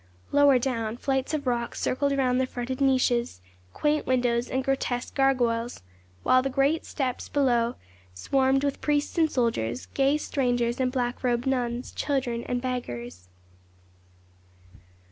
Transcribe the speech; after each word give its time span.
Lower 0.31 0.57
down, 0.57 0.97
flights 0.97 1.31
of 1.31 1.45
rooks 1.45 1.79
circled 1.79 2.17
round 2.17 2.41
the 2.41 2.47
fretted 2.47 2.81
niches, 2.81 3.39
quaint 3.71 4.07
windows, 4.07 4.49
and 4.49 4.63
grotesque 4.63 5.13
gargoyles, 5.13 5.83
while 6.23 6.41
the 6.41 6.49
great 6.49 6.85
steps 6.85 7.29
below 7.29 7.75
swarmed 8.15 8.63
with 8.63 8.81
priests 8.81 9.19
and 9.19 9.29
soldiers, 9.31 9.85
gay 9.93 10.17
strangers 10.17 10.79
and 10.79 10.91
black 10.91 11.23
robed 11.23 11.45
nuns, 11.45 11.91
children 11.91 12.41
and 12.45 12.63
beggars. 12.63 13.29